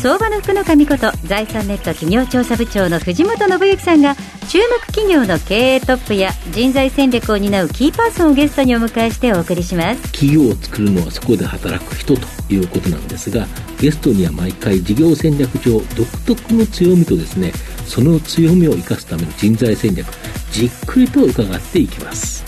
[0.00, 4.14] 相場の福の神こと財産ネット企業調査部長の藤本信之さんが
[4.48, 10.02] 注目企業の経営トップや人材戦略を担うキーパーソンをゲストにお迎えしてお送りします。
[10.12, 13.48] 企業を作るのはそこで働く人ということなんですが
[13.80, 17.50] ゲストには毎回事業戦略上独特の強みとですね
[17.84, 20.06] その強みを生かすための人材戦略
[20.52, 22.44] じっくりと伺っていきます。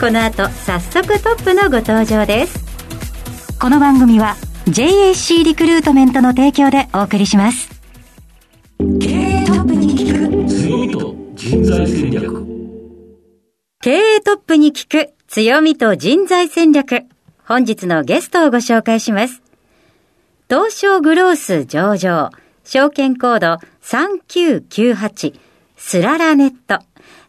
[0.00, 2.62] この後早速トップのご登場です。
[3.58, 7.68] この番組は JAC リクルートメントの提供でお送りします。
[8.78, 12.46] 経営トップに聞く強みと人材戦略。
[13.80, 17.02] 経営トップに聞く強みと人材戦略。
[17.44, 19.42] 本日のゲストをご紹介します。
[20.48, 22.30] 東証グロース上場。
[22.64, 25.34] 証券コード3998
[25.76, 26.78] スララネット。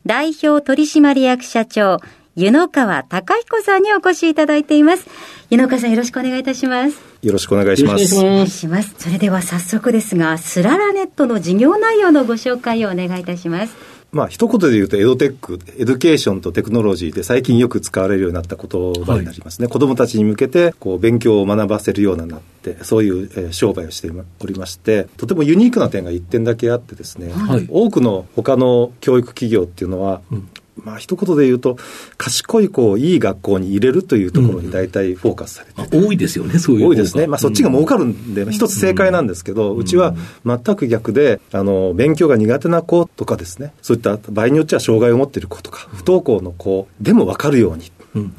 [0.05, 1.97] 代表取締役社長
[2.36, 5.08] 湯野川隆彦さんにお越しいただいています。
[5.49, 7.12] 湯野川さんよろしくお願いいたします。
[7.23, 8.19] よろしくお願いします。
[8.19, 8.95] お願いします。
[8.97, 13.73] それでは早速ですが、すららネットの事業内容のご紹介をお願いいたします。
[14.11, 19.65] まあ、一言で言うと、 EdTech、 education とテクノロジーで最近よく使われるようになった言葉になりますね。
[19.65, 31.77] はい、子供たちに向けて、こう、勉強を学ばせるようになって、そういう、えー、商売をしておりまして、とてもユニークな点が一点だけあってですね、はい、多くの他の教育企業っていうのは、うんまあ一言で言うと、
[32.17, 37.27] 賢い子をいい学校に入れるというところに大体フォーカスされて、うん、多いですよね、そういう多いですね。
[37.27, 40.15] まあそっちが儲かるんで、一つ正解なんですけど、うちは
[40.45, 47.91] 全く逆で、あの、勉強が苦手な子とかですね、そういった場合によっては障害を持っている子とか、不登校の子でも分かるように、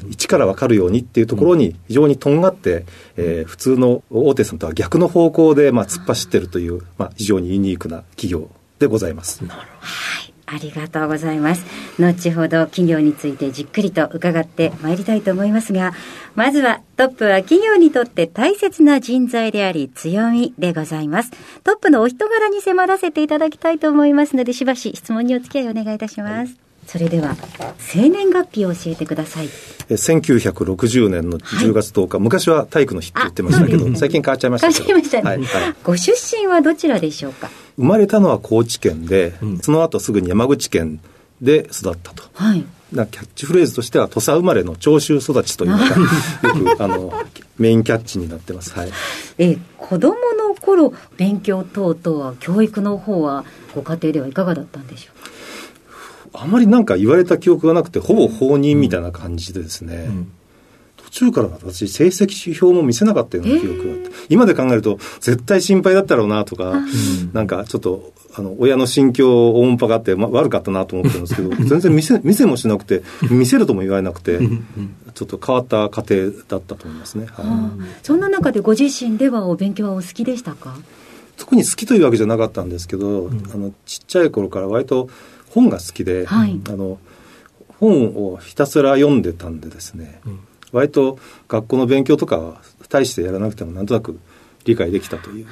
[0.09, 2.85] 一から分かるようにっていうところに非常にとんがって、
[3.17, 8.49] えー、普通の大手さんとは逆の方向で、まあ、突っ走ってるという、まあ、非常にユニークな企業
[8.79, 9.43] でございます。
[9.43, 10.24] なるほど。
[10.47, 10.59] はい。
[10.59, 11.65] ありがとうございます。
[11.99, 15.93] 後ほど企業についてじっくりと伺ってまいりたいと思いますが、
[16.35, 21.31] まずはトップは企業にとって大切な人材であり強みでございます。
[21.63, 26.31] トップのお人柄に迫らせていただきたいと思いますので、しばし質問にお付き合いお願いいたします。
[26.31, 26.55] はい
[26.87, 27.35] それでは、
[27.79, 29.47] 生年月日を教えてください。
[29.89, 37.49] 1960年の10月10日、はい、昔は体育の日って言ってましたけど、最近変わっちゃいました変わっちゃいましたね、はいはい、ご出身はどちらでしょうか？
[37.77, 40.99] 生まれたのは高知県で、うん、その後すぐに山口県
[41.41, 42.23] で育ったと。
[42.33, 42.63] はい。
[42.91, 45.85] キャッチフレーズとしては土佐生まれの長州育ちというのが
[46.71, 47.11] よくあの
[47.57, 48.71] メインキャッチになってます。
[48.73, 48.91] はい。
[49.37, 53.43] え子供の頃勉強等々は教育の方は
[53.73, 55.11] ご家庭ではいかがだったんでしょ
[56.29, 56.31] う？
[56.31, 56.43] か。
[56.43, 60.27] あまりなんか言われた記憶がなくて、ほぼ放任みたいな感じでですね、うん、途
[61.15, 74.39] 中から私、成績指標も見せなかったような記憶があって、えー、今で考えると、絶対心配だったろうなとか、うん、なんかちょっと、あの、親の心境音波があって、ま、悪かったなと思ってるんですけど、 全然見せ、見せもしなくて、見せるとも言われなくて、
[75.13, 77.27] ちょっと変わった家庭だったと思いますね。
[77.31, 80.75] はい、そんな中でご自身ではお勉強はお好きでしたか？
[81.37, 85.09] 特に好きというわけじゃなかったんですけど、うん、あの、ちっちゃい頃から割と、
[85.49, 86.99] 本が好きで、はい、あの
[87.79, 90.39] 本をひたすら読んでたんでですね、うん、
[90.75, 94.19] 割と学校の勉強とかは大してやらなくてもなんとなく
[94.65, 95.47] 理解できたという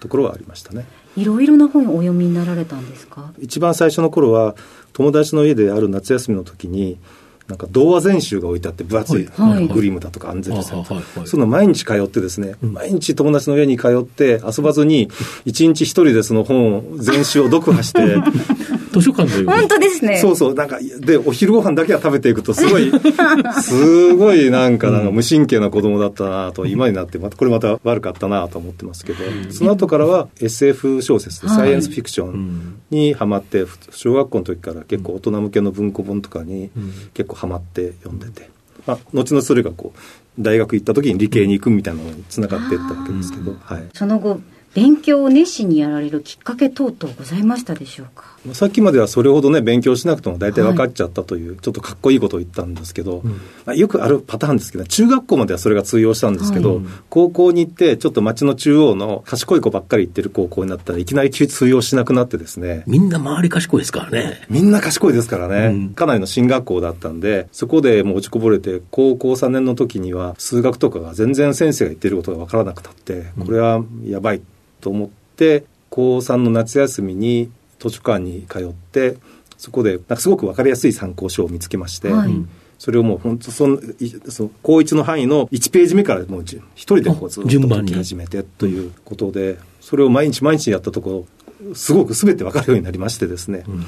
[0.00, 0.86] ところはありましたね。
[1.16, 3.32] いろいろな本をお読みになられたんですか？
[3.38, 4.56] 一番最初の頃は
[4.94, 6.98] 友達の家である夏休みの時に
[7.46, 15.10] なんか童話全集が置いてあって分厚い、はい、グリムだとかアンゼルセンとか、はい、その毎日通ってですね、うん、毎日友達の家に通って遊ばずに
[15.44, 18.00] 一日一人でその本を全集を読破して
[19.00, 20.18] 図書館のよう本当ですね。
[20.18, 22.92] そうそうなんかでお昼ご飯だけは食べていくとすごい
[23.62, 36.70] すごいなんかなんか無神経な子供だったなと今になってまたこれまた悪かったなと思ってますけど、うん、その後からは SF 小説でサイエンスフィクションにハマって小学校の時から結構大人向けの文庫本とかに
[37.14, 38.48] 結構ハマって読んでて、
[38.86, 39.98] まあ、後々それがこう
[40.38, 44.40] 大学行った時に理系に行くみたいなのにつながっていったわけですけど、はい、その後
[44.74, 48.34] 勉強を熱心にやられるきっかけ等々ございましたでしょうか？
[48.52, 53.30] さっきまではそれほどね勉強しなくても大体分かっちゃったという、はい、ちょっとかっこいいことを言ったんですけど、うん、
[53.64, 62.82] まあ、よくあるパターンですけど中学校まではそれが通用したんですけど、はい、高校に行ってちょっと町の中央の賢い子ばっかり行ってる高校になったらいきなり通用しなくなってですね。
[62.86, 64.42] みんな周り賢いですからね。
[64.50, 74.42] みんな賢いですからね、うん、かなりの進学校だったんでそこでもう落ちこぼれて高校3年の時には数学とかが全然先生が言ってることが分からなくなってこれはやばい
[74.84, 79.16] と思ってで高3の夏休みに図書館に通って
[79.58, 82.30] そこでなんかすごく分かりやすい参考書を見つけまして、はい、
[82.78, 83.78] それをもう本当その、
[84.28, 91.26] その高一の範囲の1ページ目からもう一人でこうずっと解き始めてということで、それを毎日毎日やったとこ
[91.62, 93.64] ろ、すごくすべて分かるようになりましてですね。
[93.66, 93.84] うん。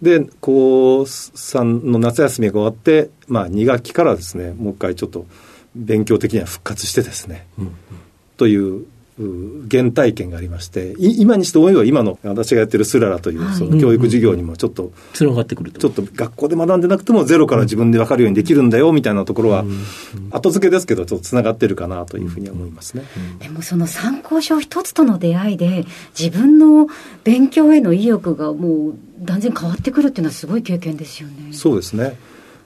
[0.00, 5.26] で、高3の夏休みが終わって、まあ、2学期からですね、もう一回ちょっと
[5.74, 7.72] 勉強的には復活してですね、うんうん、
[8.36, 8.86] という
[9.70, 19.64] 原体験がありまして、今にして思えば今の私がやってるスララというその教育事業にもちょっと、つながってくるちょっと学校で学んでなくてもゼロから自分で分かるようにできるんだよみたいなところは、
[20.30, 23.04] 後付けですけど、ちょっとつながってるかなというふうに思いますね。
[23.40, 25.84] でもその参考書一つとの出会いで、
[26.18, 26.86] 自分の
[27.24, 31.52] 勉強への意欲がもう断然変わってくるっていうのはすごい経験ですよね。
[31.52, 32.16] そうですね。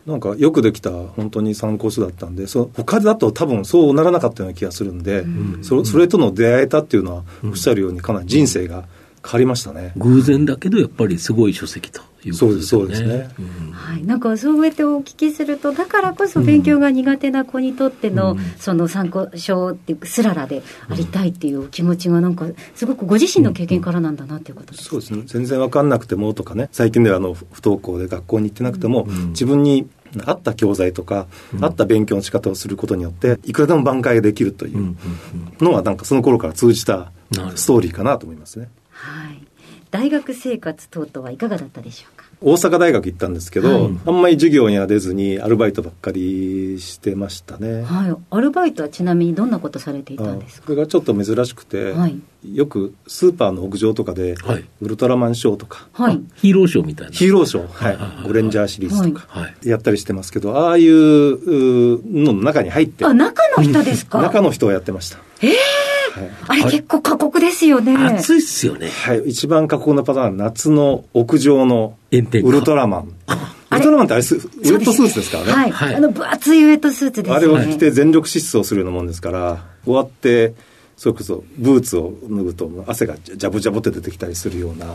[0.07, 8.85] なんかよくできた本当に参考書だったんで、そ他だと多分そうならなかったような気がするんで、うん、そそれとの出会えたっていうのは、おっしゃるように、かなり人生が
[9.25, 9.93] 変わりましたね。
[9.97, 12.03] 偶然だけど、やっぱりすごい書籍と。
[12.33, 22.47] そうですそうですね、うん、はい、なんかそうやってお聞きするとだからこそ勉強が苦手な子にとっての、うん、その参考書っていうスララでありたいっていう気持ちがなんか
[22.77, 25.23] すごくご自身の経験からなんだなっていうことです、ね、そうですね。
[25.27, 26.69] 全然分かんなくてもとかね。
[26.71, 29.89] 最近ではあの不登校で学校に行ってなくても、自分に
[30.25, 34.97] 合った教材とか、うん、合った勉強の仕方をすることによって、いくらでも挽回できるという
[35.61, 37.11] のは、なんかその頃から通じた
[37.57, 38.69] ストーリーかなと思いますね。
[39.03, 39.43] はい。
[39.91, 42.25] 大学生活等々はいかがだったでしょうか？
[42.41, 47.83] 大阪大学行ったんですけど、はい、あんまり授業には出ずにアルバイトばっかりしてましたね。
[47.83, 48.17] はい。
[48.31, 50.67] アルバイトはちなみにどんなことされていたんですか？
[50.69, 52.21] これがちょっと珍しくて、はい、
[52.55, 57.13] よくスーパーの屋上とかで、はい、ウルトラマンショーとか、はい、ヒーローショーみたいな。
[57.13, 58.27] ヒーローショー、はい。
[58.27, 59.29] ゴレンジャーシリーズとか、
[59.63, 63.05] やったりしてますけど、ああいうのの中に入って。
[63.05, 64.23] あ、中の人ですか？
[64.23, 65.19] 中の人をやってました。
[65.43, 65.55] ええー
[66.49, 67.97] あれ結構過酷ですよね。
[67.97, 68.89] 暑いっすよね。
[68.89, 69.23] はい。
[69.31, 73.13] 一番過酷なパターンは夏の屋上のウルトラマン。
[73.71, 75.71] ウルトラマンってあれウェットスーツですからね。
[75.71, 75.95] はい。
[75.95, 77.37] あの分厚いウェットスーツですね。
[77.37, 80.55] あれを着て全力疾走するようなもんですから、終わって、
[80.97, 84.95] それこそブーツを脱ぐと汗がジャブジャブって出てきたりするような、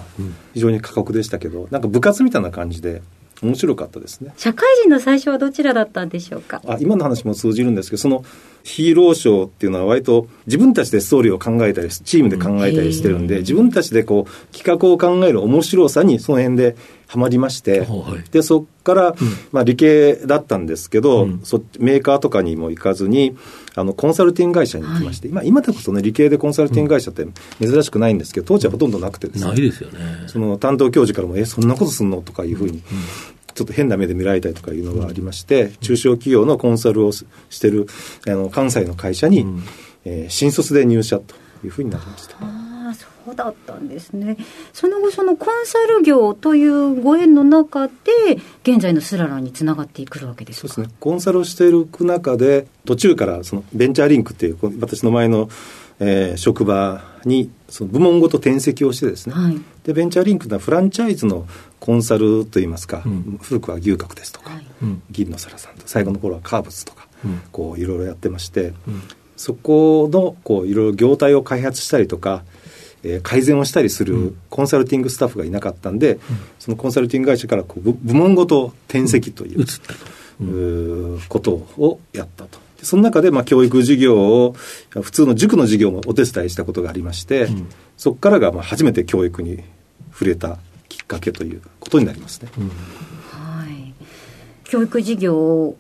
[0.54, 3.02] 非常に過酷でしたけど、なんか部活みたいな感じで、
[3.42, 4.34] 面白かったですね。
[4.38, 6.62] 社会人の最初はどちらだったんでしょうか？
[6.68, 8.24] あ今の話も通じるんですけど、その
[8.68, 16.76] ヒーローショーっていうのは割と自分たちでストーリーを考えたり、チームで考えたりしてるんで、自分たちでこう企画を考える面白さにその辺で
[17.08, 19.16] はまりまして、はい、で、そこから、
[19.54, 23.38] まあ理系だったんですけど、うん、そメーカーとかにも行かずに、
[23.76, 27.26] あの、コンサルティング会社に行きまして、はい、今、今でこそね、理系でコンサルティング会社って
[27.66, 29.48] 珍しくないんですけど、当時はほとんどなくてですね。
[29.48, 30.00] ないですよね。
[30.28, 32.22] その担当教授からも、え、そんなことすんの？
[32.22, 32.84] とかいうふうに、
[33.58, 37.26] ちょっと変な目で見られたりとかいうのがありまして、中小企業のコンサルをし
[37.60, 37.88] てる
[38.28, 39.64] あの関西の会社に、うん、
[40.06, 41.34] えー、新卒で入社と
[41.64, 42.36] いうふうになりました。
[42.40, 44.38] あそうだったんですね。
[44.74, 47.94] その後、そのコンサル業というご縁の中で、
[48.62, 50.88] 現在のスララにつながっていくわけですそうですね。
[51.00, 55.50] コンサルをしている中で、途中からそのベンチャーリンクっていう、私の前の
[56.00, 61.48] えー、職場にその部門ごと転籍をしてですね、はい、でベンチャーリンクはフランチャイズの
[61.80, 64.66] コンサルといいますか、うん、古くは牛角ですとか、はい、
[65.12, 69.04] 銀の皿さんと最後の頃はカーブスとか、うん、こういろいろやってまして、うん、
[69.36, 72.44] そこのこういろいろ業態を開発したりとか、
[73.04, 76.20] えー、改善をしたりするコンサルティングスタッフがいなかったんで、
[76.60, 82.60] そのコンサルティング会社からこう部門ごと転籍という,、うことをやったと。
[82.84, 84.54] その中でまあ教育事業を
[84.90, 89.64] 普通の塾の授業もお手伝いしたことがありまして、うん、そこからがまあ初めて教育に
[90.12, 90.60] 触れた
[91.08, 92.50] かけということになりますね。
[92.58, 93.94] うん、はい、
[94.66, 95.78] 教育事業を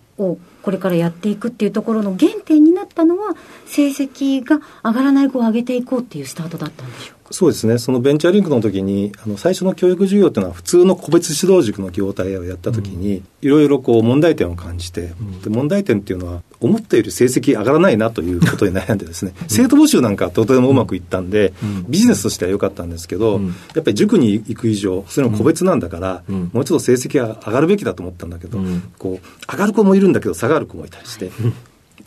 [0.61, 3.35] これからやっていくっていうところの原点になったのは
[3.67, 15.13] 成績が上がらない子を上げていこうっていうスタートだったんでしょうそうですね、そのベンチャーリンクの時に、あの最初の教育授業っていうのは、普通の個別指導塾の業態をやった時に、いろいろこう問題点を感じて、
[15.43, 21.53] で、問題点っていうのは、思ったより成績上がらないなということに悩んでですね、生徒募集なんかとてもうまくいったんで、
[21.89, 23.41] ビジネスとしては良かったんですけど、
[23.75, 26.23] やっぱり塾に行く以上、それも個別なんだから、
[26.53, 28.59] もうちょっと成績が上がるべきだと思ったんだけど、
[28.97, 31.29] こう、上がる子もいるんだけど、下がる子もいたりして、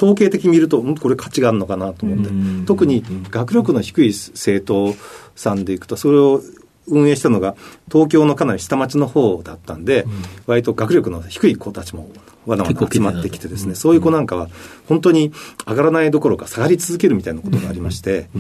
[0.01, 2.31] 統計的に見ると、これ価値があるのかなと思って、
[2.67, 4.95] 特に学力の低い生徒
[5.37, 6.41] さんでいくと、それを
[6.87, 7.55] 運営したのが
[7.93, 10.11] 東京のかなり下町の方だったんで、うん、
[10.47, 12.11] 割と学力の低い子たちも
[12.47, 14.49] わざわざ集まってきてですね、そういう子なんかは
[14.89, 15.33] 本当に
[15.69, 18.31] 上がらないどころか下がり続けるみたいなことがありまして、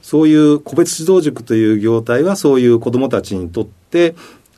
[0.00, 4.14] そういう個別指導塾という業態はそういう子どもたちにとって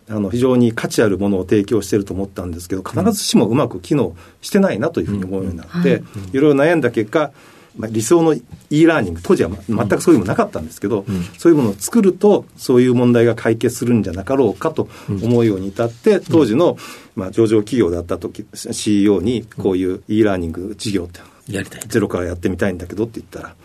[0.09, 6.41] あの非常に価値あるものを提供していると思ったんですけど必ずしもうまく機能してないなというふうに思うようになって、い。
[6.41, 7.33] ろいろ悩んだ結果
[7.77, 8.35] まあ、理想の
[8.71, 16.79] e ラーニング、当時は全くそういうものなかったんですけど、うん、そういうものを作ると、そういう問題が解決するんじゃなかろうかと思うように至って、当時の、
[17.15, 21.21] まあ、上場企業だった時 CEO に、こういう e ラーニング事業って、
[21.53, 21.83] やりたい。
[21.87, 23.57] ゼロからやってみたいんだけどって言ったら、まあ、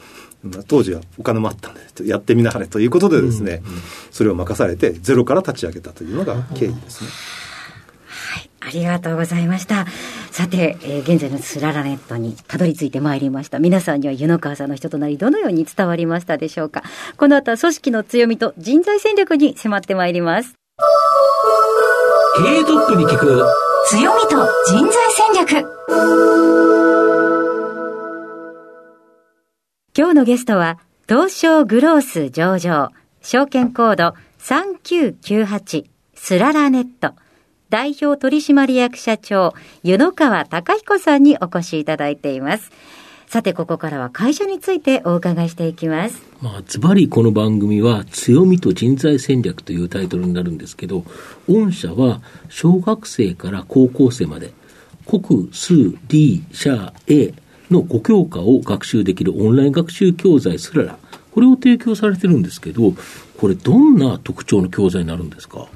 [0.67, 3.81] 当時はお金もあったんで、やってみなはれということでですね、うんうん、
[4.12, 7.10] それを任されて、ゼロから立ち上げたというのが経緯ですね。
[8.63, 9.88] ありがとうございました。
[10.31, 13.60] さて、えー、現在のスララネットにたどり着いてまいりました。
[13.60, 16.83] 皆さんには湯の川さんの人となり、どのように伝わりましたでしょうか。
[17.17, 20.53] この後は組織の強みと人材戦略に迫ってまいります。
[22.38, 23.45] 経営トップに聞く
[23.89, 26.80] 強みと人材戦略。
[29.93, 35.83] 今日のゲストは、東証グロース上場、証券コード3998
[36.13, 37.13] スララネット。
[37.69, 42.71] 代表取締役社長、湯野川隆彦さんにお越しいただいています。
[43.27, 46.24] さて、ここからは会社についてお伺いしていきます。
[46.41, 51.03] まあ、ズバリこの番組は、強みと人材戦略というタイトルになるんですけど、
[51.50, 54.53] 御社は小学生から高校生まで、
[55.05, 55.74] 国、数、
[56.07, 57.33] 理、社、A
[57.72, 60.98] の5教科を学習できるオンライン学習教材スララ、
[61.32, 62.94] これを提供されてるんですけど、
[63.38, 65.68] これどんな特徴の教材になるんですか？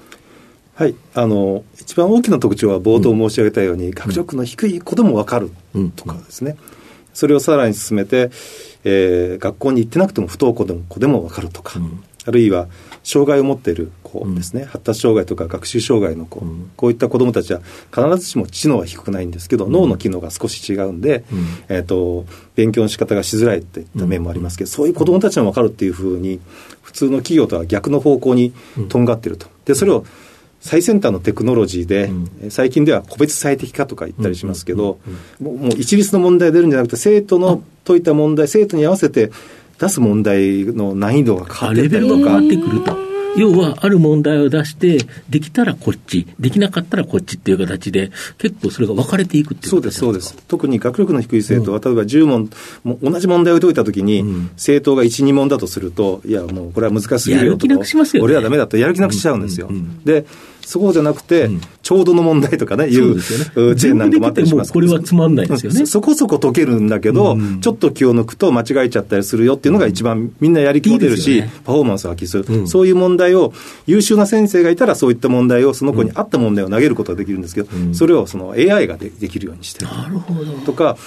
[0.75, 5.49] はい、あの一番大きな特徴は冒頭申し上げたように、うん、学力の低い子でも分かる
[5.95, 6.57] とかですね、うん、
[7.13, 8.29] それをさらに進めて、
[8.83, 12.67] えー、学校に行ってなくても不登校でも子でも分かるとか、うん、あるいは
[13.03, 16.43] 障害を持っている子ですね、発達障害とか学習障害の子、
[16.75, 17.61] こういった子どもたちは
[17.93, 21.23] 必ずしも知能は低くないんですけど、脳の機能が少し違うんで、
[21.69, 26.39] えーと、勉強の仕方がしづらいといった面もありますけど、そういう子どもたちも分かるっていうふうに
[26.81, 28.53] 普通の企業とは逆の方向に
[28.89, 29.47] とんがっていると。
[29.65, 30.05] でそれを
[30.61, 34.97] 最先端のテクノロジーで、うん、最近では個別最適化とか言ったりしますけど、
[35.39, 39.29] もう一律の問題出るんじゃなくて、生徒の解いた問題、生徒に合わせて
[39.79, 42.23] 出す問題の難易度が変わってたりとか。
[42.23, 43.05] 変わってくると。
[43.37, 50.37] 要は、ある問題を出して、できたらこっち、できなかったらこっちっていう形で、結構それが分かれていくっていうそうです、そうです。
[50.47, 52.49] 特に学力の低い生徒は、例えば10問、
[52.85, 54.23] も同じ問題を解いたときに、
[54.55, 57.67] 生徒が1、2問だとすると、いや、もうこれは難しすぎるよと。
[58.21, 59.69] 俺はだめだと、やる気なくしちゃうんですよ。
[60.05, 60.25] で、
[60.65, 61.49] そうじゃなくて、
[61.83, 65.85] ちょうどの問題とかね、いう、チェーンなんかもあったりしますこれはつまんないですよね。
[65.85, 72.67] そこそこ解けるんだけど、ちょっと気を抜くと間違えちゃったりするよっていうのが一番みんなやりきってるし、パフォーマンスを発揮する。
[72.67, 73.53] そういう問題を、
[73.85, 79.91] 優秀な先生がいたらそういった問題を、その子に合った問題を投げることができるんですけど、それをその AI ができるようにしてる。
[79.91, 80.51] なるほど。
[80.65, 80.97] とか、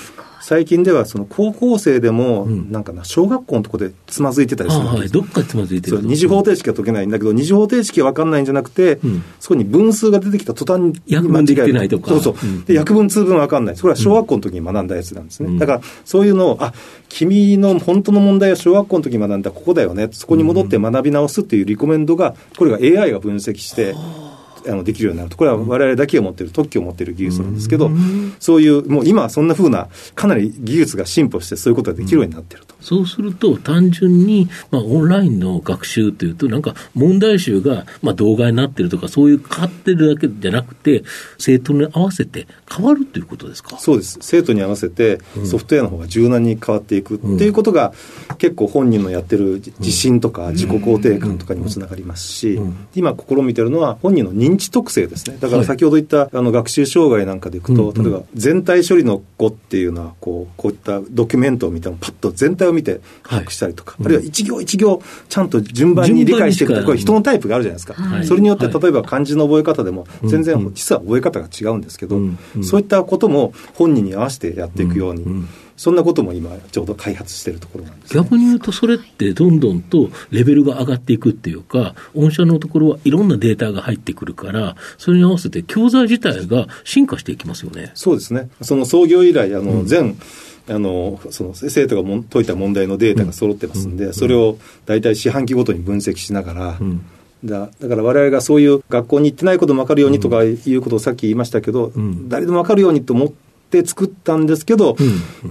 [0.48, 12.08] 最近ではその高校生でも、なんかな、小学校のとこでつまずいてたりするわけです、はい、どっかつまずいてる二次方程式が解けないんだけど、二次方程式が分かんないんじゃなくて、うん、そこに分数が出てきた途端に約分できてないとか。
[12.08, 12.34] そうそう。
[12.42, 13.76] うん、で、約分通分分かんない。
[13.76, 15.50] それは小学校の時に学んだやつなんですね。
[15.50, 16.72] うん、だから、そういうのを、あ、
[17.10, 20.08] 君の本当の問題は小学校の時に学んだここだよね。
[20.12, 23.94] そこに戻って学び直すっていうリコメンドが、これが AI が分析して、
[24.66, 27.90] あのできるようになると、これはわれわれだけが持っている、特許を持っている技術なんですけど、
[28.40, 32.74] そういう、もう今はそんなふうな、かなり技術が進歩して、そういうことができるようになっていると。
[32.80, 41.02] そうすると、単純に、まあ、オンラインの学習というと、なんか問題集が、まあ、動画になってるとか、そういう変わってるだけじゃなくて、
[41.38, 43.78] 生徒に合わせて変わるということですか？
[43.78, 44.18] そうです。
[44.20, 47.92] 生徒に合わせて、ソフトウェアの方が柔軟に変わっていくっていうことが、
[48.38, 52.60] 結構本人のやってる自信とか自己肯定感とかにもつながりますし、
[52.94, 55.36] 今試みてるのは、本人の認知特性ですね。
[55.40, 72.18] だから先ほど言った、あの学習障害なんかでいくと、例えば全体処理の語っていうのは、こう、こういったドキュメントを見ても、パッと全体を見て把握したりとか、はい、あるいは一行一行ちゃんと順番に理解していくとこれ人のタイプがあるじゃないですか、はい、それによって例えば漢字の覚え方でも全然実は覚え方が違うんですけど、
[72.62, 75.44] そういったことも本人に合わせてやっていくように。
[75.78, 87.92] そんなことも今、ちょうど開発しているところなんです、ね、逆に言うと、それってどんどんとレベルが上がっていくっていうか、御社のところはいろんなデータが入ってくるから、それに合わせて教材自体が進化していきますよね。
[87.94, 88.50] そうですね。
[88.60, 90.18] その創業以来、あの、全、うん。
[90.70, 97.06] あのその生徒がも解いた問題のデータが揃ってますんで、うん、それを大体四半期ごとに分析しながら、うん、
[97.44, 103.32] だだから我々がそういう学校に行ってないことも分かるようにとかいうことをさっき言いましたけど、うん、誰でも分かるようにと思
[103.68, 104.96] って作ったんですけど、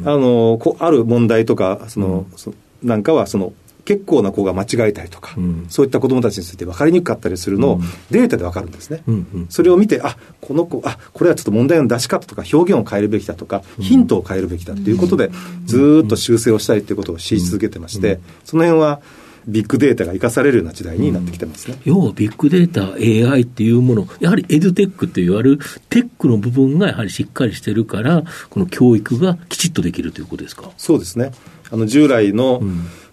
[0.03, 3.53] あのこある問題とかその、そなんかはその
[3.87, 7.79] 結構な子が間違えたりとか、うん、そういった子どもたちについて分かりにくかったりするのを
[8.11, 9.01] データで分かるんですね。
[9.07, 15.31] うんうん、それを見て、あこの子、あこれはちょっと問題の出し方とか表現を変えるべきだとか、ヒントを変えるべきだということで、
[15.65, 18.99] ずっと修正をしたりということをし続けてまして、その辺は、
[19.47, 22.93] ビッグデータが生かされるような時代になってきてますね、うん、要はビッグデータ、
[23.31, 30.69] AI っていうもの、やはりエドテックっていわれるテックの部分がやはりしっかりしてるから、この教育がきちっとできるということですか？
[30.77, 31.31] そうですね。
[31.71, 32.61] あの従来の、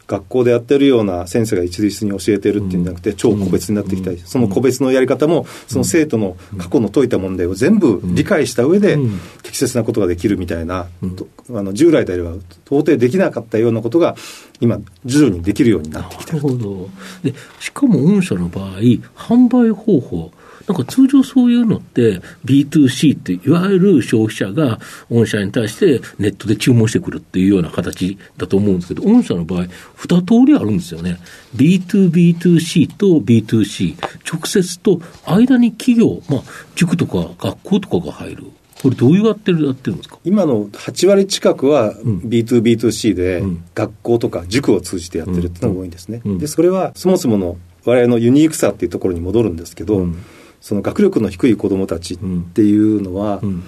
[0.06, 8.98] 学校でやってるような先生が一律に教えてるっていうんじゃなくて、超個別になってきたり、その個別のやり方も、その生徒の過去の解いた問題を全部理解した上で、
[9.42, 10.88] 適切なことができるみたいな、
[11.50, 12.32] あの従来であれば
[12.66, 14.16] 到底できなかったようなことが、
[14.60, 16.42] 今、徐々にできるようになってきてる。
[16.42, 16.88] なるほど。
[17.22, 18.78] でしかも御社の場合、
[19.16, 20.32] 販売方法、
[20.66, 24.78] なんか通常そういうのって B2C っていわゆる消費者が
[25.10, 29.66] 御社に対してネットで注文してくるっていうような形だと思うんですけど、御社の場合、
[29.96, 31.18] 二通りあるんですよね。
[31.54, 33.96] B2B2C と B2C、
[34.30, 36.42] 直接と間に企業、まあ、
[36.74, 38.44] 塾とか学校とかが入る。
[38.82, 40.18] これどういうやってるやってるんですか？
[40.24, 43.42] 今の8割近くは B2B2C で
[43.74, 46.22] 学校とか塾を通じてやってるっていうのが多いんですね。
[46.24, 50.16] で、それはそもそもの我々のユニークさっていうところに戻るんですけど、うん
[50.64, 52.18] その学力の低い子どもたちっ
[52.54, 53.48] ていうのは、うん。
[53.50, 53.64] うん。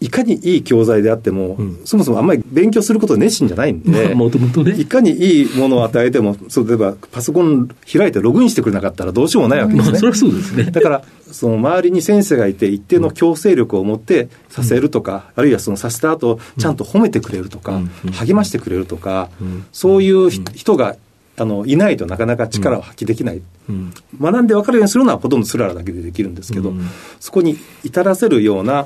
[0.00, 10.00] いかにいい教材であっても、うん、そもそもあんまり勉強すること熱心じゃないんで、もともとね、いかにいいものを与えても、例えばパソコン開いてログインしてくれなかったらどうしようもないわけですね。
[10.02, 10.64] まあ、そそうですね。
[10.64, 19.30] だから、その周りに先生がいて、一定の強制力を持ってさせるとか、うん、あるいはそのさせた後、ちゃんと褒めてくれるとか、うん、励ましてくれるとか、
[19.70, 20.96] そういう人が
[21.38, 26.86] あのいないとなかなか力を発揮できない、うん、学んで分かるようにするのはほとんどスララだけでできるんですけど、うん、
[27.20, 28.84] そこに至らせるような、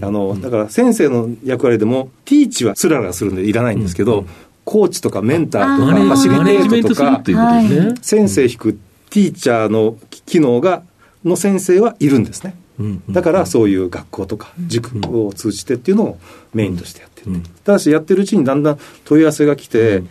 [0.00, 4.26] あのだから先生の役割でもティーチはスララがするんでいらないんですけど、
[4.64, 6.34] コーチとかメンターとかファシリ
[6.70, 7.22] テートとか、
[8.02, 8.72] 先生引く
[9.10, 9.96] ティーチャーの
[10.26, 10.82] 機能が
[11.24, 12.54] の先生はいるんですね。
[13.10, 16.18] だからそういう学校とか塾を通じてっていうのを
[16.54, 20.02] メインとしてやってる、ただしやってるうちにだんだん問い合わせが来て、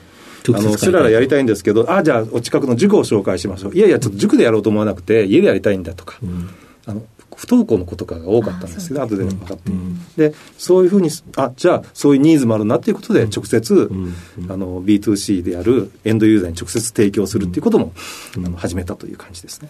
[0.50, 3.76] あの、すららやりたいんですけど、あ、じゃあ、お近くの塾を紹介しましょう。
[3.76, 6.50] いやいや、ちょっと塾でやろうと思わなくて、家でやりたいんだとか、うん、
[6.86, 7.04] あの、
[7.36, 14.14] 不登校の子とかが多かったんですけど、後で分かって、うん、で、そういうふうに、あ、じゃあ、そういうニーズもあるなっていうことで、直接、うん、
[14.50, 17.94] あの、B2C であるエンドユーザーに直接提供するっていうことも、
[18.36, 19.70] あの始めたという感じですね。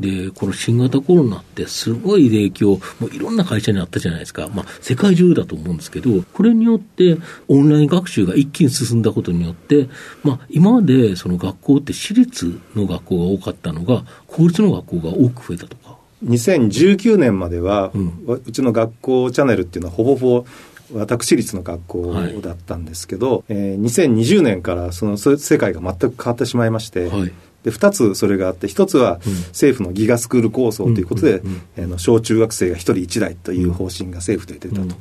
[0.00, 4.48] で、この新型コロナってすごい影響、もういろんな会社にあったじゃないですか。
[4.54, 7.16] まあ、世界中だと思うんですけど、これによって
[7.48, 9.88] オンライン学習が一気に進んだことによって、
[10.22, 15.96] まあ、今までその学校って私立の学校が多かったのが、公立の学校が多く増えたとか。
[16.24, 20.46] 2019年までは、うん、うちの学校チャンネルっていうのはほぼほぼ
[20.94, 27.32] 私立の学校だったんですけど、はい、えー、2020年からその世界が全く変わってしまいまして、はい
[27.64, 29.18] で2つそれがあって1つは
[29.48, 31.42] 政府のギガスクール構想ということで、
[31.76, 34.94] あの小中学生が1人1台という方針が政府で出たと。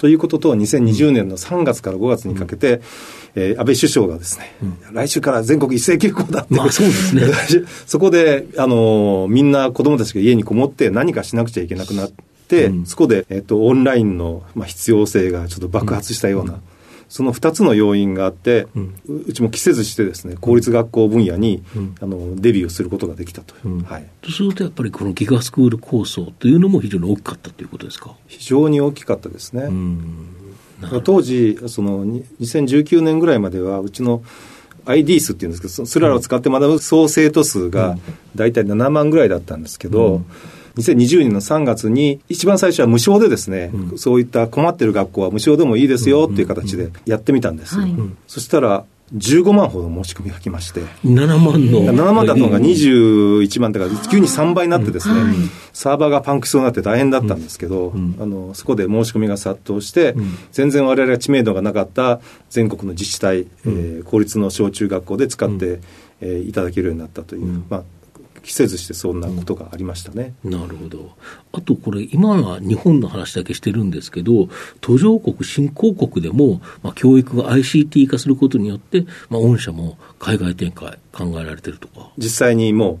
[0.00, 2.80] ということと、2020年の3月から5月にかけて、
[3.34, 7.22] えー、安倍首相がですね、うん、来週から全国一斉休校だって、まあ、そうですね。
[7.86, 12.10] そこで、あのー、みんな子供たちが家にこもって何かしなくちゃいけなくなっ
[12.48, 16.60] て、うん、そこで、えっ、ー、と、オンラインの、まあ、必要性がちょっと爆発したような、うん
[17.10, 18.68] その2つの要因があって、
[19.26, 23.68] うちも着せずしてですね公立学校分野に、うん、あのデビューすることができたと、う。
[23.68, 23.82] ん。
[23.82, 28.14] はい、とするとやっぱりこのギガスクール構想というのも非常に大きかったということですか？
[28.28, 29.68] 非常に大きかったですね。
[31.02, 34.22] 当時その2019年ぐらいまではうちの
[34.86, 37.98] IDs っていうんですけど、スララを使って学ぶ総生徒数が
[38.36, 40.26] 大体7万ぐらいだったんですけど、うん
[40.76, 47.76] 2020年の3月に、一番最初は無償でですね、うん、そういった困ってる学校は無償でもいいですよっていう形でやってみたんです。
[48.26, 50.82] そしたら、15万ほど申し込みが来まして。
[51.04, 51.80] 7万の。
[51.92, 55.34] 7万だったのが21万だから急に3倍になってですね、
[55.72, 60.14] サーバーがパンクしそうになって大変だったんですけど、あのそこで申し込みが殺到して、
[60.52, 65.80] 全然我々が知名度がなかった全国の自治体、えー、公立の小中学校で使って、
[66.20, 67.82] えー、いただけるようになったという、まあ
[68.42, 71.10] 着せずしてそんなことがありましたね、うん、なるほど。
[71.52, 74.48] あとこれ、今は日本の話だけしてるんですけど、
[74.80, 82.10] 途上国、新興国でも、まあ、教育が ICT 化することによって、まあ、御社も海外展開考えられてるとか。
[82.18, 83.00] 実際にも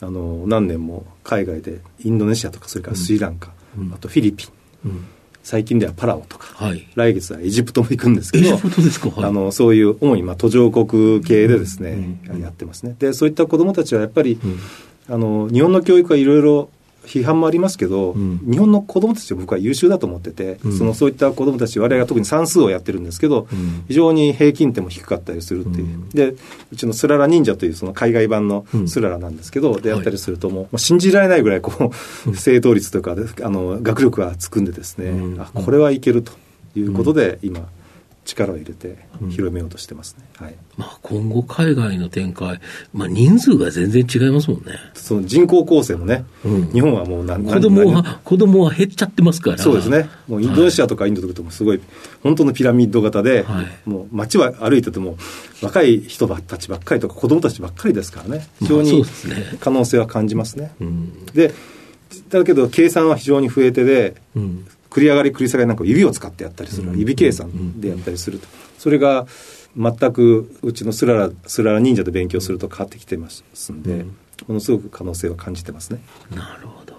[0.00, 4.46] うあの何年も海外でインドネシアとかそれからスリランカ、うん、あとフィリピ
[4.84, 5.06] ン、うん
[5.42, 12.94] 最近ではパラオとか、はい、来月はエジプトも行くんですけど、はい、あのそういう主にまあ途上国系でですね、うん、やってますね。
[12.98, 14.58] でそういった子どもたちはやっぱり、うん、
[15.14, 16.70] あの日本の教育はいろいろ
[17.08, 26.34] 批判もありますけど、うん、日本の子どもたちは僕は優秀だと思ってて、うん、そのそういった子どもたち、我々は特に算数をやってるんですけど、うん、非常に平均点も低かったりするっていう、で
[26.70, 31.92] うちのスララ忍者というその海外版のスララなんですけど、でやったりするともう、まあ、信じられないぐらいこ
[32.26, 36.32] う、正答率とかあの学力がつくんでですね、あこれはいけると
[36.76, 37.68] いうことで、今、
[38.28, 38.98] 力を入れて
[39.30, 42.60] 広めようとしてますね、はいまあ、今後、海外の展開、
[42.92, 44.72] まあ、人数が全然違いますもんね。
[44.94, 49.58] その人口構成もね、うん日本はもう何子供は、子供は減っちゃってますから。
[49.58, 51.80] そうですね、もうインドネシアとかインドとかもすごい、
[52.22, 55.16] 本当のピラミッド型で、はいもう街は歩いてても、
[55.62, 59.04] 若い人たちばっかりとか、子供たちばっかりですからね、非常に
[59.60, 60.72] 可能性は感じますね。
[60.80, 61.26] うん。
[61.26, 61.52] で
[62.30, 64.66] だけど、計算は非常に増えてで、うん。
[64.98, 66.98] 繰り上がり繰り下がりなんか指を使ってやったりする、うん。
[66.98, 69.26] 指計算でやったりすると、それが
[69.76, 74.16] 全くうちのスララスララ忍者で勉強すると変わってきてますんで、うん。
[74.46, 76.00] ものすごく可能性は感じてますね。
[76.34, 76.96] なるほど。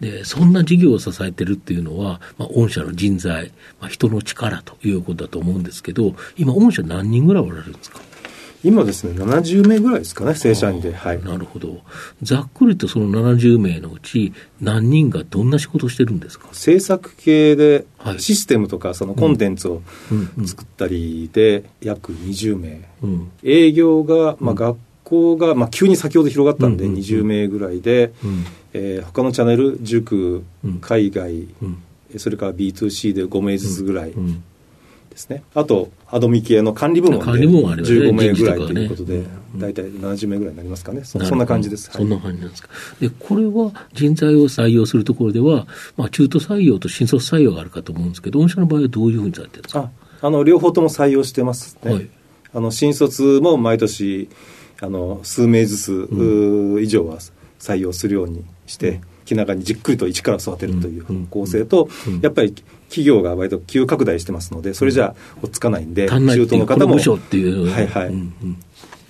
[0.00, 8.00] で、そんな事業を支えてるっていうのは、まあ、御社の人材、まあ、人の力ということだと思うんですけど、今、御社何人ぐらいおられるんですか？
[8.64, 10.92] 今ですね、70名ぐらいですかね、正社員で。
[10.92, 11.22] はい。
[11.22, 11.80] なるほど。
[12.22, 16.48] ざっくりとその70名のうち、何人がどんな仕事をしてるんですか？
[16.52, 19.82] 制作系ではいシステムとかそのコンテンツを
[20.46, 22.88] 作ったりで約20名。
[23.02, 23.30] うん。
[23.42, 28.44] 営業が、まあ学校が、まあ急に先ほど広がったんでうんうんうん20名ぐらいで、うん。
[28.72, 31.78] えー他のチャンネル、塾うん、海外、うん。
[32.18, 34.42] それから B2C で5名ずつぐらいうん。
[35.16, 35.42] ですね。
[35.54, 38.00] あと、アドミ系の管理部門で管理部門ありますね。
[38.00, 41.02] 15名ぐらいということでうん、大体70名ぐらいになりますかね。
[41.04, 41.88] そんな感じです。
[41.90, 41.96] はい。
[41.96, 42.68] そんな感じなんですか。
[43.00, 49.90] で、これは人材を採用するところでは、まあ、中途採用と新卒採用があるかと思うんですけど、御社の場合はどういうふうにされてるんですか？
[50.22, 52.08] ああの両方とも採用してますね、はい。
[52.54, 54.28] あの新卒も毎年
[54.80, 57.18] あの数名ずつ、うー以上は
[57.58, 62.20] 採用するようにして、気長にじっくりと一から育てるといううん構成と、うん。
[62.20, 62.54] やっぱり
[62.88, 66.94] 企業が割と急拡大してますので、それじゃ追っつかないんで、中途の方も。
[66.96, 67.00] は
[67.82, 68.14] いはい。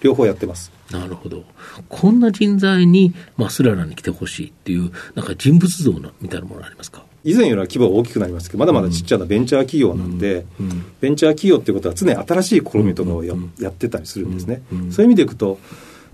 [0.01, 0.73] 両方やってます。
[0.91, 1.45] なるほど。
[1.89, 7.05] こんな人材に、まあ、スララに来てほしいっていう、なんか人物像のみたいなものありますか？
[7.25, 10.85] 以前よりは規模が大きくなりますけど、まだまだちっちゃなベンチャー企業なんで、うんうん。
[11.01, 15.59] ベンチャー企業っていうことは常に新しい試みとかをや,、うんやってたりするんですね、そういう意味でいくと、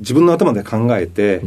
[0.00, 1.42] 自分の頭で考えて、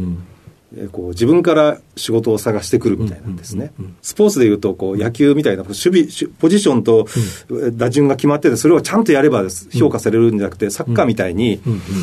[0.92, 3.72] こう自分から仕事を探してくるみたいなんですね。
[4.02, 7.06] スポーツでいうとこう野球みたいな守備しポジションと
[7.72, 11.60] 打順が決まっててそれをちゃんとやれば評価されるんじゃなくてサッカーみたいに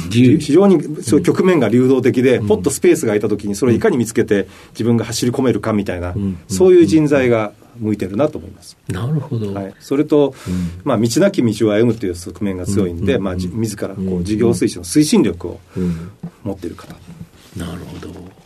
[0.10, 6.38] 非常にそう局面が流動的でポッとスペースが空いた時にそれをいかに見つけて自分が走り込めるかみたいなうん。
[6.48, 8.78] そういう人材が向いてるなと思います。
[8.88, 9.54] なるほど。
[9.54, 10.82] はい、それと、うん。
[10.84, 13.24] まあ、道なき道を歩むという側面が強いんで、うん。
[13.24, 16.12] まあ、じ自らこう事業推進の推進力をうん。
[16.44, 16.94] 持っている方。
[17.58, 18.43] なるほど。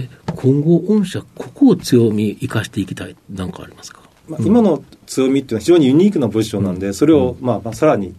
[0.00, 4.00] で、今後、御社、ここを強み生かしていきたい、なんかありますか？
[4.28, 8.14] まあ、今の強みっていうのは非常にユニークなポジションなんで、それを、まあ、まあさらに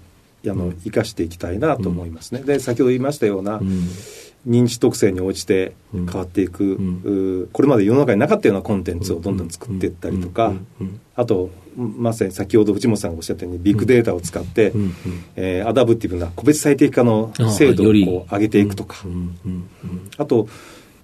[0.45, 2.41] あの生かしていきたいなと思いますね。
[2.41, 3.89] で先ほど言いましたような、うん。
[4.47, 7.49] 認知特性に応じて変わっていく、うん。
[7.51, 10.53] これまで世の中になかったようなコンテンツをどんどん作っていったりとか、
[11.15, 14.71] あとまさに先ほど藤本さんがおっしゃったようにビッグデータを使って、
[15.35, 18.99] えーアダプティブな個別最適化のあ精度を上げていくとか、
[20.17, 20.47] あと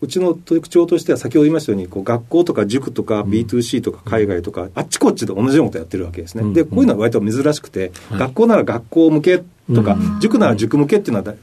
[0.04, 6.54] うちの特徴としては先ほど言いましたようにこう学校とか塾とか B2C とか海外とか、あっちこっちで同じようなことやってるわけですね、うん。
[6.54, 10.20] でこういうのは割と珍しくて、はい学校なら学校向けとか、うん。
[10.20, 11.34] 塾なら塾向けっていうのはだ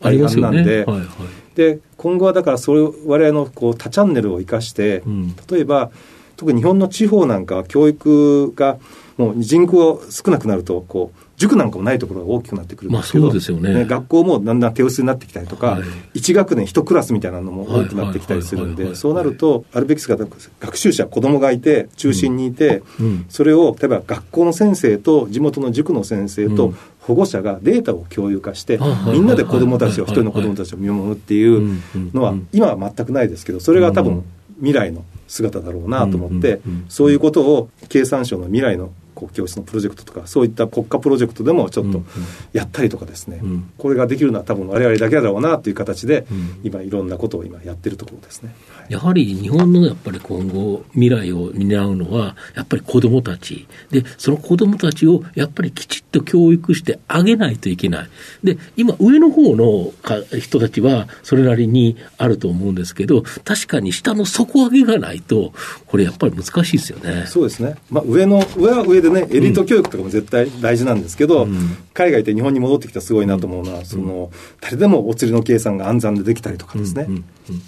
[0.00, 0.56] ありますよね。
[0.56, 1.06] なんで、はいはい。
[1.54, 5.36] で今後はだからそれを我々のこう多チャンネルを生かして、うん。
[5.50, 5.90] 例えば
[6.36, 8.78] 特に日本の地方なんかは教育が
[9.18, 13.84] もう人口が少なくなるとこう塾なんかもないところが大きくなってくるんですけど、まあそうですよね。
[13.84, 15.82] 学校もだんだん手薄になってきたりとか、はい。
[16.18, 20.26] 1学年1クラスみたいなのも多くなってきたりするんでそうなるとあるべき姿
[20.60, 23.26] 学習者子供がいて中心にいて、うん。
[23.28, 26.78] それを例えば学校の先生と地元の塾の先生とうん。
[27.08, 31.80] 保護者がデータを共有化して、みんなで子供たちを一人の子供たちを見守るっていう
[32.12, 32.48] のはうんうん。
[32.52, 34.24] 今は全くないですけどそれが多分うん。
[34.58, 36.84] 未来の姿だろうなと思ってうんうんうん。
[36.88, 42.04] そういうことを経産省の未来のこう教室のプロジェクトとかそういった国家プロジェクトでもちょっとうんうん。
[42.52, 43.40] やったりとかですね。
[43.42, 43.70] うん。
[43.76, 46.60] これができるのは多分我々だけだろうなっていう形でうん。
[46.62, 48.54] 今いろんなことを今やってるところですね。
[48.68, 48.86] はい。
[48.92, 53.66] やはり日本のやっぱり今後未来を担うのはやっぱり子どもたち。
[53.90, 58.08] でその子どもたちをやっぱりきちっと教育してあげないといけない。
[58.44, 65.52] で今上の方のか人たちはそれなりにあると思うんですけど確かに下の底上げがないと
[65.86, 67.24] これやっぱり難しいですよね。
[67.26, 71.76] そうですね、まあ、上の上は上でねエリート教育とかも絶対大事なんですけど、うん。
[71.98, 74.30] 海外って日本に戻ってきたすごいなと思うのは、その、
[74.60, 77.08] 誰でもお釣りの計算が暗算でできたりとかですね、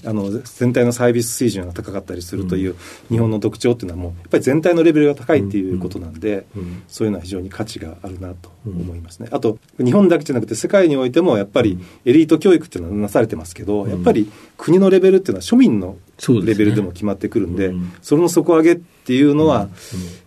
[0.04, 2.76] あの、全体のサービス水準が高かったりするという
[3.08, 6.46] 日本の特徴っていうのはもう、やっぱり全体のレベルが高いっていうことなんで、
[6.86, 9.28] そういうのは非常に価値があるなと思いますね。
[9.32, 15.96] あと、日本だけじゃなくて世界においても、やっぱりエリート教育っていうのはなされてますけど、やっぱり国のレベルっていうのは庶民の
[16.44, 19.68] レベルでも決まってくるんで、その底上げっていうのは、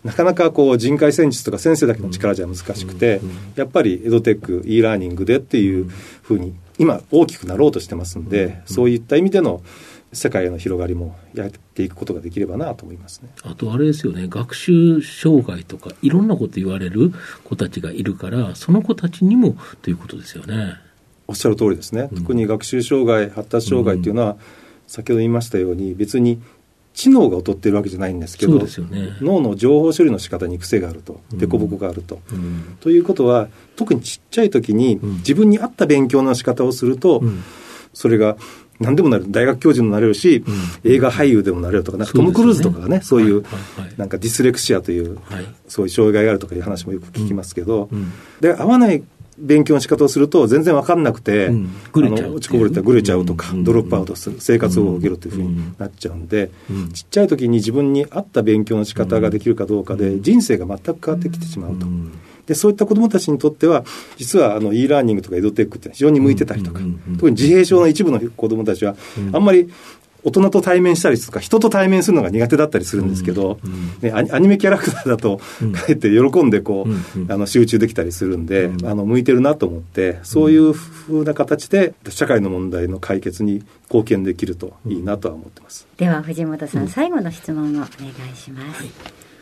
[0.03, 3.21] なかなかこう人海戦術とか先生だけの力じゃ難しくて、
[3.55, 9.61] やっぱりエドテック、e ラーニングでっていうふうに、今大きくなろうとしてますんで、そういった意味での
[10.13, 13.29] 世界への広がりもやっていくことができればなと思いますね。
[13.43, 17.11] あとあれですよね、学習障害とかいろんなこと言われる
[17.43, 20.75] 子たちがいるから、その子たちにもということですよね。
[21.27, 22.09] おっしゃる通りですね。
[22.15, 24.37] 特に学習障害、発達障害っていうのは、
[24.87, 26.41] 先ほど言いましたように別に
[26.93, 28.67] 知能が劣ってるわけじゃないんですけど、ね、
[29.19, 32.77] 脳の情報処理の仕方に癖があると、凸凹があると、うん。
[32.79, 37.43] ということは、特にちっちゃい時に自分に合った勉強の仕方をすると、うん、
[37.93, 38.37] それが
[38.79, 40.43] 何でもなる、大学教授にもなれるし、
[40.83, 43.43] うん、映画俳優でもなれるとか、なんかトム・クルーズとかがね、そういう、
[43.97, 47.89] なんかディスレクシアという、はい、そういう障害があるとかいう話もよく聞きますけど、
[48.41, 49.03] で、合わない
[49.37, 56.49] 勉強の仕方をすると全然分かんなくて、うん、落ちこぼれてぐれちゃうとか、うん、ドロップアウトする、生活を受けるというふうになっちゃうんで、
[56.93, 61.85] ちっちゃい時に自分に合った勉強の仕方ができるかどうかで、人生が全く変わってきてしまうと。
[62.45, 63.85] でそういった子どもたちにとっては、
[64.17, 66.81] 実はあの e ラーニングとかエドテックって非常に向いてたりとか、
[67.15, 68.95] 特に自閉症の一部の子どもたちは、
[69.31, 69.69] あんまり
[70.23, 73.59] 大人と対面したりとか、人と対面するのが苦手だったりするんですけど、
[74.01, 75.43] ね、アニメキャラクターだと、か
[75.89, 85.87] えって喜んでこう、あの集中できたりするんで、あの向いてるなと思って、そういうふうな形で、社会の問題の解決に貢献できるといいなとは思ってます。
[85.97, 88.81] では、藤本さん、最後の質問をお願いします。
[88.81, 88.91] はい、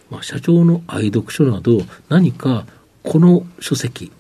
[0.10, 2.66] まあ、社長の愛読書など、何か
[3.04, 4.12] この書籍、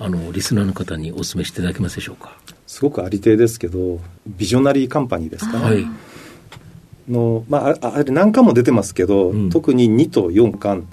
[0.00, 2.36] あのリスナーの方にお勧めしていただけますでしょうか？
[2.68, 5.64] すごくありていですけど、ビジョナリーカンパニーですかね。
[5.64, 5.86] はい
[7.08, 10.86] の、まあ、あれ何巻も出てますけど、うん、特に2と4巻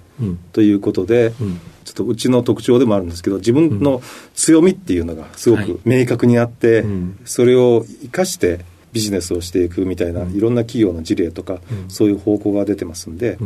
[0.54, 4.02] ということで、うん、ちょっとうちの特徴でもあるんですけど、自分の
[4.34, 6.92] 強みっていうのがすごく明確にあって、はい、
[7.26, 13.38] それを生かしてビジネスをしていくみたいな、いろんな企業の事例とか、そういう方向が出てますんで、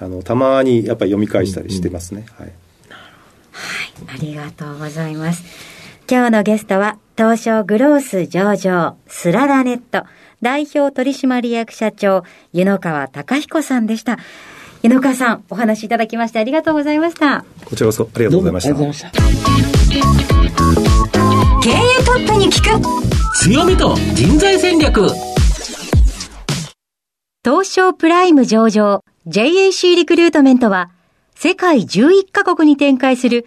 [0.00, 2.26] あのたまにやっぱり読み返したりしてますね。
[2.38, 2.54] はい、はい、
[4.08, 5.73] ありがとうございます。
[6.06, 10.04] 今日のゲストは、東証グロース上場、スララネット、
[10.42, 14.18] 代表取締役社長、湯野川隆彦さんでした。
[14.82, 17.46] 湯野川さん、お話しいただきましてありがとうございました。
[17.64, 19.10] こちらこそありがとうございました。
[21.62, 22.82] 経営トップに聞く
[23.38, 25.08] 強みと人材戦略
[27.42, 30.90] 東証プライム上場 JAC リクルートメントは
[31.34, 33.46] 世界11カ国に展開する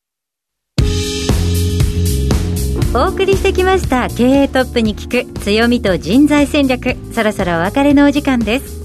[2.93, 4.09] お送りしてきました。
[4.09, 6.97] 経営トップに聞く強みと人材戦略。
[7.13, 8.83] そろそろお別れのお時間です。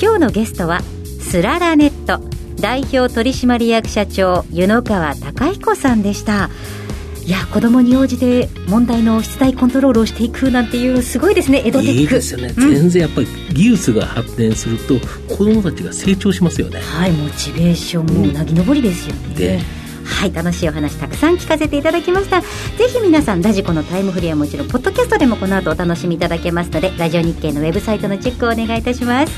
[0.00, 0.80] 今日のゲストは
[1.20, 2.20] スララネット
[2.60, 6.50] 代表取締役社長湯野川隆彦さんでした。
[7.24, 11.62] いや子供に応じて問題の出題コントロールをしていくなんていうすごいですね。
[11.64, 11.92] 江戸テック。
[11.94, 15.00] いいですよね、うん、全然やっぱり技術が発展すると
[15.34, 16.78] 子供たちが成長しますよね。
[16.78, 19.60] はいモチベーションもうなぎ登りですよね、で
[20.06, 22.40] はい楽しいお話たくさん聞かせていただきました。
[22.40, 22.46] ぜ
[22.88, 29.32] ひ皆さんラジコのタイムフリーはもちろんポッドキャストでもこの後お楽しみいただけますのでラジオ日経のウェブサイトのチェックをお願いいたします。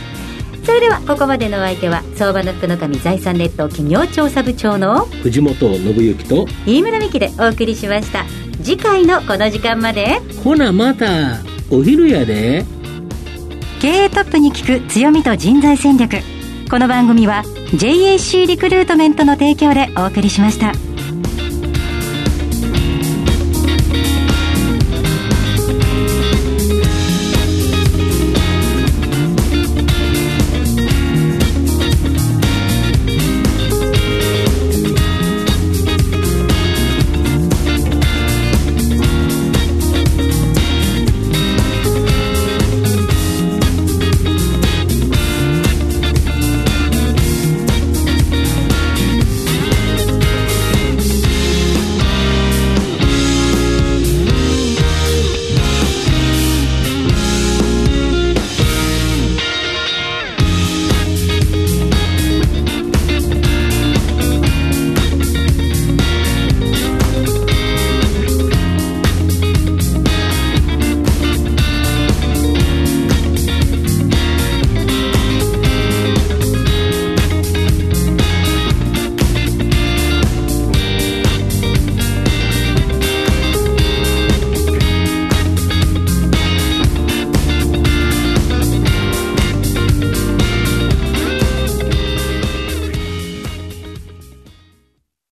[0.65, 8.27] それではここまでのお相手は相場の福の神財産ネット企業調査部長の藤本信之と飯村美希でお送りしました。
[8.63, 10.21] 次回のこの時間まで。
[10.45, 12.67] ほなまたお昼やで。
[13.81, 16.17] 経営トップに聞く強みと人材戦略
[16.71, 20.88] この番組は JAC リクルートメントの提供でお送りしました。